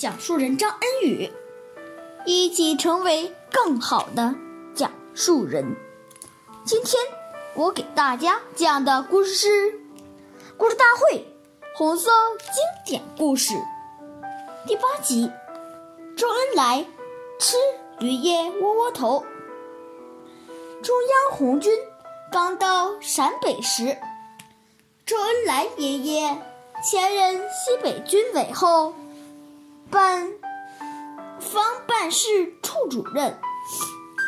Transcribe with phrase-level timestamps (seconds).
[0.00, 1.30] 讲述人张恩宇，
[2.24, 4.34] 一起成为更好的
[4.74, 5.76] 讲述人。
[6.64, 6.98] 今天
[7.52, 9.48] 我给大家讲的故事是
[10.56, 11.18] 《故事大会》
[11.76, 13.52] 红色经典故事
[14.66, 15.30] 第八集。
[16.16, 16.86] 周恩来
[17.38, 17.58] 吃
[17.98, 19.22] 绿叶窝窝头。
[20.82, 21.70] 中央红军
[22.32, 23.98] 刚到陕北时，
[25.04, 26.38] 周恩来爷爷
[26.82, 28.94] 前任西北军委后。
[29.90, 30.32] 办
[31.40, 33.40] 方办事处主任，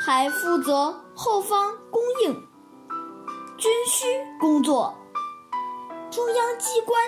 [0.04, 2.34] 还负责后方供应
[3.56, 4.06] 军需
[4.40, 4.98] 工作。
[6.10, 7.00] 中央机关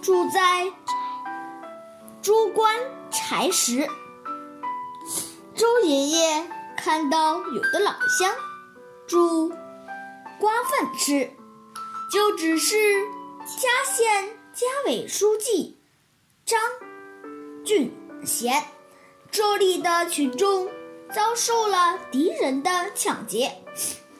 [0.00, 0.72] 住在
[2.22, 2.74] 朱关
[3.10, 3.88] 柴石。
[5.54, 8.34] 周爷爷看到有的老乡
[9.06, 9.50] 煮
[10.38, 11.30] 瓜饭吃，
[12.10, 12.76] 就指示
[13.44, 15.78] 嘉县家委书记
[16.46, 16.58] 张。
[17.70, 17.92] 俊
[18.24, 18.64] 贤，
[19.30, 20.68] 这里的群众
[21.14, 23.58] 遭受了敌人的抢劫，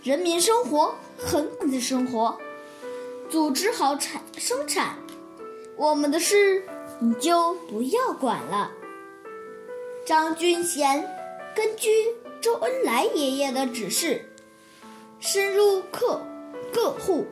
[0.05, 2.39] 人民生活很苦的生活，
[3.29, 4.97] 组织好产生产，
[5.77, 6.65] 我们的事
[7.01, 8.71] 你就不要管了。
[10.07, 11.05] 张俊贤
[11.57, 11.91] 根据
[12.41, 14.31] 周恩来爷爷的指示，
[15.19, 16.25] 深入各
[16.73, 17.27] 各户，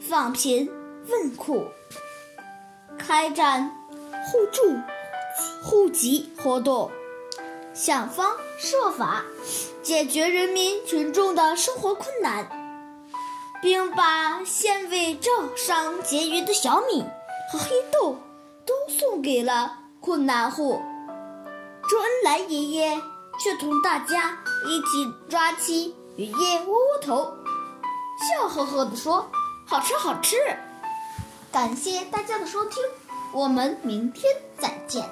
[0.00, 0.68] 访贫
[1.08, 1.64] 问苦，
[2.98, 3.72] 开展。
[4.28, 4.62] 互助、
[5.68, 6.92] 户籍活动，
[7.74, 9.24] 想方设法
[9.82, 12.48] 解决人民群众的生活困难，
[13.60, 17.04] 并把县委账上结余的小米
[17.50, 18.16] 和黑豆
[18.64, 20.80] 都送给了困难户。
[21.90, 23.02] 周恩来爷爷
[23.42, 24.38] 却同大家
[24.68, 27.36] 一起抓起雨夜窝窝头，
[28.38, 29.28] 笑呵呵地说
[29.66, 30.36] ：“好吃，好吃！”
[31.50, 32.80] 感谢大家的收听。
[33.32, 34.24] 我们明天
[34.56, 35.04] 再见。